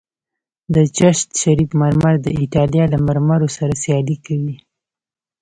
[0.73, 4.55] د چشت شریف مرمر د ایټالیا له مرمرو سره سیالي کوي